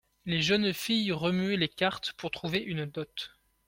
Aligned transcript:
Les 0.25 0.41
jeunes 0.41 0.73
filles 0.73 1.11
remuaient 1.11 1.57
les 1.57 1.69
cartes 1.69 2.13
pour 2.13 2.31
trouver 2.31 2.57
une 2.57 2.87
dot. 2.87 3.29